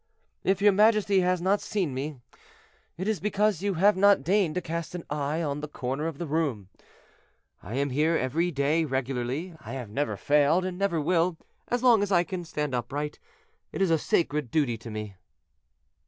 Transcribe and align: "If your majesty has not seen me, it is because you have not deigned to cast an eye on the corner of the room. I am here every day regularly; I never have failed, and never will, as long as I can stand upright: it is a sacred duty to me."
"If 0.43 0.63
your 0.63 0.71
majesty 0.71 1.19
has 1.19 1.41
not 1.43 1.61
seen 1.61 1.93
me, 1.93 2.15
it 2.97 3.07
is 3.07 3.19
because 3.19 3.61
you 3.61 3.75
have 3.75 3.95
not 3.95 4.23
deigned 4.23 4.55
to 4.55 4.59
cast 4.61 4.95
an 4.95 5.03
eye 5.11 5.43
on 5.43 5.61
the 5.61 5.67
corner 5.67 6.07
of 6.07 6.17
the 6.17 6.25
room. 6.25 6.69
I 7.61 7.75
am 7.75 7.91
here 7.91 8.17
every 8.17 8.49
day 8.49 8.83
regularly; 8.83 9.53
I 9.61 9.85
never 9.85 10.13
have 10.13 10.19
failed, 10.19 10.65
and 10.65 10.75
never 10.75 10.99
will, 10.99 11.37
as 11.67 11.83
long 11.83 12.01
as 12.01 12.11
I 12.11 12.23
can 12.23 12.45
stand 12.45 12.73
upright: 12.73 13.19
it 13.71 13.79
is 13.79 13.91
a 13.91 13.99
sacred 13.99 14.49
duty 14.49 14.75
to 14.79 14.89
me." 14.89 15.17